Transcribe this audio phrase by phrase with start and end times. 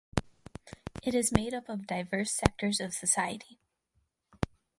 [1.03, 3.59] It is made up of diverse sectors of society.